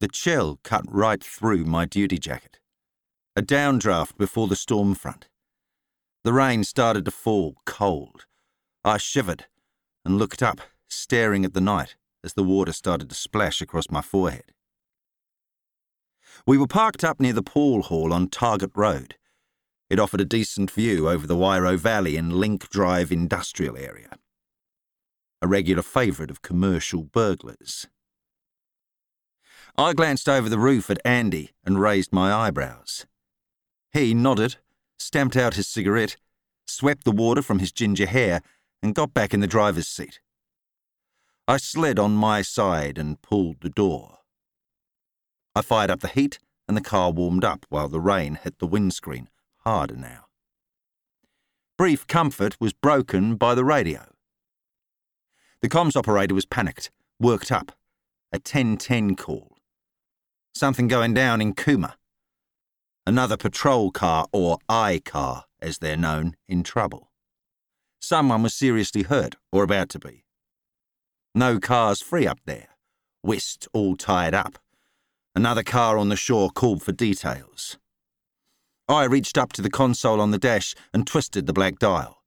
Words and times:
The 0.00 0.08
chill 0.08 0.60
cut 0.62 0.84
right 0.88 1.22
through 1.22 1.64
my 1.64 1.84
duty 1.84 2.18
jacket. 2.18 2.60
A 3.34 3.42
downdraft 3.42 4.16
before 4.16 4.46
the 4.46 4.54
storm 4.54 4.94
front. 4.94 5.28
The 6.22 6.32
rain 6.32 6.62
started 6.62 7.04
to 7.04 7.10
fall 7.10 7.56
cold. 7.66 8.26
I 8.84 8.98
shivered 8.98 9.46
and 10.04 10.16
looked 10.16 10.42
up, 10.42 10.60
staring 10.88 11.44
at 11.44 11.52
the 11.52 11.60
night 11.60 11.96
as 12.22 12.34
the 12.34 12.44
water 12.44 12.72
started 12.72 13.08
to 13.08 13.14
splash 13.14 13.60
across 13.60 13.90
my 13.90 14.00
forehead. 14.00 14.52
We 16.46 16.58
were 16.58 16.66
parked 16.68 17.02
up 17.02 17.18
near 17.18 17.32
the 17.32 17.42
Paul 17.42 17.82
Hall 17.82 18.12
on 18.12 18.28
Target 18.28 18.70
Road. 18.74 19.16
It 19.90 19.98
offered 19.98 20.20
a 20.20 20.24
decent 20.24 20.70
view 20.70 21.08
over 21.08 21.26
the 21.26 21.36
Wairau 21.36 21.76
Valley 21.76 22.16
and 22.16 22.32
Link 22.32 22.68
Drive 22.68 23.10
industrial 23.10 23.76
area. 23.76 24.10
A 25.42 25.48
regular 25.48 25.82
favourite 25.82 26.30
of 26.30 26.42
commercial 26.42 27.02
burglars. 27.02 27.86
I 29.80 29.92
glanced 29.92 30.28
over 30.28 30.48
the 30.48 30.58
roof 30.58 30.90
at 30.90 31.00
Andy 31.04 31.52
and 31.64 31.80
raised 31.80 32.12
my 32.12 32.34
eyebrows. 32.34 33.06
He 33.92 34.12
nodded, 34.12 34.56
stamped 34.98 35.36
out 35.36 35.54
his 35.54 35.68
cigarette, 35.68 36.16
swept 36.66 37.04
the 37.04 37.12
water 37.12 37.42
from 37.42 37.60
his 37.60 37.70
ginger 37.70 38.06
hair, 38.06 38.42
and 38.82 38.92
got 38.92 39.14
back 39.14 39.32
in 39.32 39.38
the 39.38 39.46
driver's 39.46 39.86
seat. 39.86 40.18
I 41.46 41.58
slid 41.58 41.96
on 41.96 42.16
my 42.16 42.42
side 42.42 42.98
and 42.98 43.22
pulled 43.22 43.60
the 43.60 43.70
door. 43.70 44.18
I 45.54 45.62
fired 45.62 45.90
up 45.90 46.00
the 46.00 46.08
heat, 46.08 46.40
and 46.66 46.76
the 46.76 46.80
car 46.82 47.12
warmed 47.12 47.44
up 47.44 47.64
while 47.68 47.88
the 47.88 48.00
rain 48.00 48.34
hit 48.42 48.58
the 48.58 48.66
windscreen 48.66 49.28
harder 49.58 49.96
now. 49.96 50.24
Brief 51.76 52.04
comfort 52.08 52.60
was 52.60 52.72
broken 52.72 53.36
by 53.36 53.54
the 53.54 53.64
radio. 53.64 54.12
The 55.62 55.68
comms 55.68 55.94
operator 55.94 56.34
was 56.34 56.46
panicked, 56.46 56.90
worked 57.20 57.52
up. 57.52 57.70
A 58.32 58.38
1010 58.38 59.14
call. 59.14 59.57
Something 60.58 60.88
going 60.88 61.14
down 61.14 61.40
in 61.40 61.54
Kumeu. 61.54 61.92
Another 63.06 63.36
patrol 63.36 63.92
car, 63.92 64.26
or 64.32 64.58
I 64.68 65.00
car, 65.04 65.44
as 65.62 65.78
they're 65.78 65.96
known, 65.96 66.34
in 66.48 66.64
trouble. 66.64 67.12
Someone 68.00 68.42
was 68.42 68.54
seriously 68.54 69.04
hurt, 69.04 69.36
or 69.52 69.62
about 69.62 69.88
to 69.90 70.00
be. 70.00 70.24
No 71.32 71.60
cars 71.60 72.02
free 72.02 72.26
up 72.26 72.40
there. 72.44 72.70
Whist 73.22 73.68
all 73.72 73.94
tied 73.94 74.34
up. 74.34 74.58
Another 75.32 75.62
car 75.62 75.96
on 75.96 76.08
the 76.08 76.16
shore 76.16 76.50
called 76.50 76.82
for 76.82 76.90
details. 76.90 77.78
I 78.88 79.04
reached 79.04 79.38
up 79.38 79.52
to 79.52 79.62
the 79.62 79.70
console 79.70 80.20
on 80.20 80.32
the 80.32 80.38
dash 80.38 80.74
and 80.92 81.06
twisted 81.06 81.46
the 81.46 81.52
black 81.52 81.78
dial. 81.78 82.24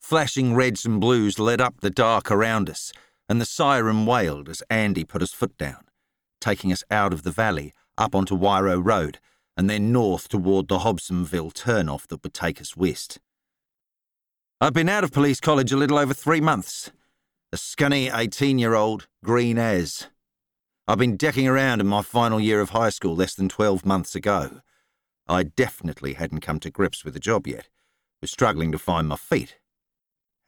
Flashing 0.00 0.54
reds 0.54 0.86
and 0.86 1.02
blues 1.02 1.38
lit 1.38 1.60
up 1.60 1.82
the 1.82 1.90
dark 1.90 2.30
around 2.30 2.70
us, 2.70 2.94
and 3.28 3.38
the 3.42 3.44
siren 3.44 4.06
wailed 4.06 4.48
as 4.48 4.62
Andy 4.70 5.04
put 5.04 5.20
his 5.20 5.34
foot 5.34 5.58
down 5.58 5.84
taking 6.42 6.72
us 6.72 6.84
out 6.90 7.12
of 7.14 7.22
the 7.22 7.30
valley, 7.30 7.72
up 7.96 8.14
onto 8.14 8.36
Wairau 8.36 8.84
Road, 8.84 9.18
and 9.56 9.70
then 9.70 9.92
north 9.92 10.28
toward 10.28 10.68
the 10.68 10.80
Hobsonville 10.80 11.52
turnoff 11.52 12.06
that 12.08 12.22
would 12.22 12.34
take 12.34 12.60
us 12.60 12.76
west. 12.76 13.18
I've 14.60 14.74
been 14.74 14.88
out 14.88 15.04
of 15.04 15.12
police 15.12 15.40
college 15.40 15.72
a 15.72 15.76
little 15.76 15.98
over 15.98 16.14
three 16.14 16.40
months. 16.40 16.92
A 17.52 17.56
scunny 17.56 18.10
18 18.14 18.58
year 18.58 18.74
old, 18.74 19.08
green 19.24 19.58
as. 19.58 20.08
I've 20.88 20.98
been 20.98 21.16
decking 21.16 21.46
around 21.46 21.80
in 21.80 21.86
my 21.86 22.02
final 22.02 22.40
year 22.40 22.60
of 22.60 22.70
high 22.70 22.90
school 22.90 23.14
less 23.14 23.34
than 23.34 23.48
12 23.48 23.84
months 23.86 24.14
ago. 24.14 24.60
I 25.28 25.44
definitely 25.44 26.14
hadn't 26.14 26.40
come 26.40 26.60
to 26.60 26.70
grips 26.70 27.04
with 27.04 27.14
the 27.14 27.20
job 27.20 27.46
yet, 27.46 27.68
was 28.20 28.30
struggling 28.30 28.72
to 28.72 28.78
find 28.78 29.08
my 29.08 29.16
feet. 29.16 29.58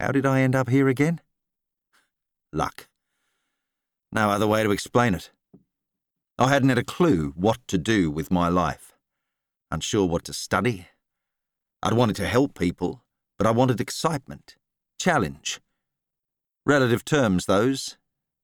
How 0.00 0.12
did 0.12 0.26
I 0.26 0.40
end 0.40 0.56
up 0.56 0.68
here 0.68 0.88
again? 0.88 1.20
Luck. 2.52 2.88
No 4.12 4.30
other 4.30 4.46
way 4.46 4.62
to 4.62 4.70
explain 4.70 5.14
it. 5.14 5.30
I 6.36 6.48
hadn't 6.48 6.70
had 6.70 6.78
a 6.78 6.84
clue 6.84 7.32
what 7.36 7.58
to 7.68 7.78
do 7.78 8.10
with 8.10 8.30
my 8.30 8.48
life. 8.48 8.96
Unsure 9.70 10.06
what 10.06 10.24
to 10.24 10.32
study. 10.32 10.88
I'd 11.80 11.92
wanted 11.92 12.16
to 12.16 12.26
help 12.26 12.58
people, 12.58 13.04
but 13.38 13.46
I 13.46 13.52
wanted 13.52 13.80
excitement, 13.80 14.56
challenge. 14.98 15.60
Relative 16.66 17.04
terms, 17.04 17.46
those. 17.46 17.98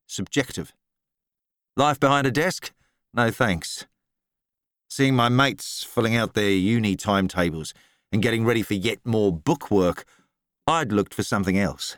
Subjective. 0.07 0.73
Life 1.77 1.99
behind 1.99 2.29
a 2.29 2.31
desk? 2.31 2.73
No 3.13 3.33
thanks. 3.33 3.87
Seeing 4.89 5.17
my 5.17 5.29
mates 5.29 5.83
filling 5.83 6.15
out 6.15 6.35
their 6.35 6.51
uni 6.51 6.95
timetables 6.95 7.75
and 8.13 8.23
getting 8.23 8.45
ready 8.45 8.63
for 8.63 8.75
yet 8.75 8.99
more 9.05 9.33
bookwork, 9.33 10.05
I'd 10.67 10.93
looked 10.93 11.15
for 11.15 11.25
something 11.25 11.59
else. 11.59 11.97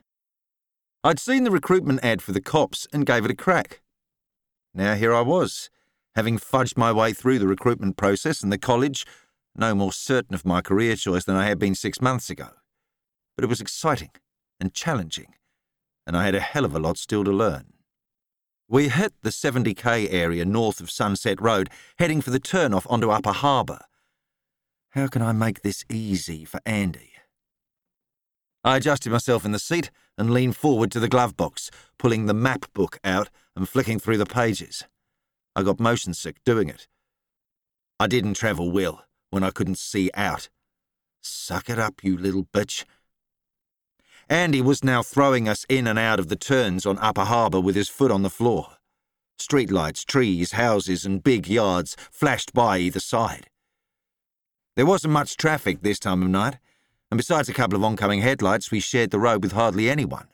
I'd 1.05 1.19
seen 1.19 1.45
the 1.45 1.51
recruitment 1.51 2.03
ad 2.03 2.23
for 2.23 2.33
the 2.33 2.41
cops 2.41 2.87
and 2.95 3.05
gave 3.05 3.27
it 3.27 3.31
a 3.31 3.35
crack. 3.35 3.83
Now 4.75 4.95
here 4.95 5.13
I 5.13 5.21
was, 5.21 5.69
having 6.15 6.39
fudged 6.39 6.77
my 6.77 6.93
way 6.93 7.13
through 7.13 7.39
the 7.39 7.47
recruitment 7.47 7.97
process 7.97 8.43
and 8.43 8.53
the 8.53 8.59
college, 8.59 9.07
no 9.55 9.75
more 9.75 9.93
certain 9.93 10.35
of 10.35 10.45
my 10.45 10.61
career 10.61 10.97
choice 10.97 11.25
than 11.25 11.37
I 11.37 11.47
had 11.47 11.59
been 11.59 11.75
six 11.75 12.01
months 12.01 12.31
ago. 12.31 12.49
But 13.37 13.45
it 13.45 13.49
was 13.49 13.61
exciting 13.61 14.11
and 14.61 14.75
challenging, 14.75 15.35
and 16.07 16.17
I 16.17 16.25
had 16.25 16.35
a 16.35 16.41
hell 16.41 16.65
of 16.65 16.75
a 16.75 16.79
lot 16.79 16.99
still 16.99 17.25
to 17.25 17.33
learn. 17.33 17.73
We 18.69 18.89
hit 18.89 19.13
the 19.23 19.31
70k 19.31 20.09
area 20.11 20.45
north 20.45 20.81
of 20.81 20.91
Sunset 20.91 21.41
Road, 21.41 21.69
heading 21.99 22.23
for 22.23 22.31
the 22.31 22.41
turnoff 22.41 22.87
onto 22.91 23.11
Upper 23.11 23.33
Harbour. 23.33 23.81
How 24.91 25.09
can 25.09 25.23
I 25.23 25.33
make 25.33 25.63
this 25.63 25.85
easy 25.91 26.45
for 26.45 26.61
Andy? 26.65 27.13
I 28.65 28.77
adjusted 28.77 29.11
myself 29.11 29.45
in 29.45 29.53
the 29.53 29.59
seat 29.59 29.91
and 30.17 30.31
leaned 30.31 30.57
forward 30.57 30.91
to 30.93 31.01
the 31.01 31.09
glove 31.09 31.37
box, 31.37 31.71
pulling 31.99 32.27
the 32.27 32.35
map 32.35 32.67
book 32.73 32.99
out 33.03 33.29
and 33.57 33.69
flicking 33.69 33.99
through 33.99 34.19
the 34.19 34.27
pages. 34.27 34.85
I 35.55 35.63
got 35.63 35.81
motion 35.81 36.15
sick 36.15 36.37
doing 36.45 36.69
it. 36.69 36.89
I 38.01 38.07
didn't 38.07 38.35
travel 38.35 38.71
well 38.71 39.05
when 39.31 39.43
I 39.43 39.51
couldn't 39.51 39.79
see 39.79 40.11
out. 40.15 40.49
Suck 41.21 41.69
it 41.69 41.79
up, 41.79 42.03
you 42.03 42.17
little 42.17 42.45
bitch. 42.45 42.85
Andy 44.29 44.63
was 44.63 44.83
now 44.83 45.03
throwing 45.03 45.49
us 45.49 45.67
in 45.69 45.87
and 45.87 45.99
out 45.99 46.19
of 46.19 46.29
the 46.29 46.37
turns 46.37 46.87
on 46.87 46.99
Upper 46.99 47.25
Harbour 47.25 47.61
with 47.61 47.77
his 47.77 47.89
foot 47.89 48.11
on 48.11 48.23
the 48.23 48.31
floor. 48.31 48.77
Streetlights, 49.39 50.05
trees, 50.07 50.53
houses, 50.53 51.05
and 51.05 51.23
big 51.23 51.49
yards 51.49 51.97
flashed 52.11 52.53
by 52.53 52.79
either 52.79 53.01
side. 53.01 53.49
There 54.75 54.87
wasn't 54.87 55.13
much 55.13 55.37
traffic 55.37 55.83
this 55.83 55.99
time 55.99 56.23
of 56.23 56.29
night, 56.29 56.59
and 57.11 57.19
besides 57.19 57.49
a 57.49 57.53
couple 57.53 57.77
of 57.77 57.85
oncoming 57.85 58.23
headlights, 58.23 58.71
we 58.71 58.81
shared 58.81 59.11
the 59.11 59.19
road 59.19 59.43
with 59.43 59.53
hardly 59.53 59.91
anyone. 59.91 60.29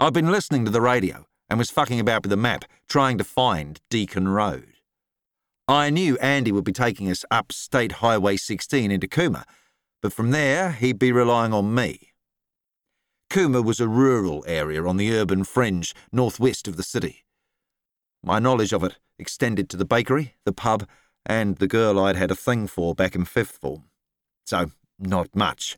I'd 0.00 0.14
been 0.14 0.32
listening 0.32 0.64
to 0.64 0.70
the 0.70 0.80
radio 0.80 1.26
and 1.52 1.58
was 1.58 1.70
fucking 1.70 2.00
about 2.00 2.22
with 2.22 2.30
the 2.30 2.36
map, 2.38 2.64
trying 2.88 3.18
to 3.18 3.24
find 3.24 3.78
Deacon 3.90 4.26
Road. 4.26 4.72
I 5.68 5.90
knew 5.90 6.16
Andy 6.16 6.50
would 6.50 6.64
be 6.64 6.72
taking 6.72 7.10
us 7.10 7.26
up 7.30 7.52
State 7.52 7.92
Highway 7.92 8.38
16 8.38 8.90
into 8.90 9.06
Kumeu, 9.06 9.44
but 10.00 10.14
from 10.14 10.30
there 10.30 10.72
he'd 10.72 10.98
be 10.98 11.12
relying 11.12 11.52
on 11.52 11.74
me. 11.74 12.14
Kumeu 13.28 13.62
was 13.62 13.80
a 13.80 13.86
rural 13.86 14.42
area 14.48 14.82
on 14.86 14.96
the 14.96 15.12
urban 15.12 15.44
fringe 15.44 15.94
northwest 16.10 16.66
of 16.68 16.78
the 16.78 16.82
city. 16.82 17.26
My 18.24 18.38
knowledge 18.38 18.72
of 18.72 18.82
it 18.82 18.96
extended 19.18 19.68
to 19.68 19.76
the 19.76 19.84
bakery, 19.84 20.36
the 20.46 20.54
pub, 20.54 20.88
and 21.26 21.58
the 21.58 21.68
girl 21.68 21.98
I'd 21.98 22.16
had 22.16 22.30
a 22.30 22.34
thing 22.34 22.66
for 22.66 22.94
back 22.94 23.14
in 23.14 23.26
fifth 23.26 23.58
form. 23.58 23.90
So, 24.46 24.70
not 24.98 25.36
much, 25.36 25.76